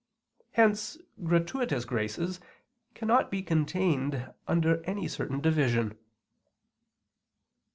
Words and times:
Hence 0.53 0.97
gratuitous 1.23 1.85
graces 1.85 2.39
cannot 2.95 3.29
be 3.29 3.43
contained 3.43 4.33
under 4.47 4.83
any 4.83 5.07
certain 5.07 5.39
division. 5.41 5.95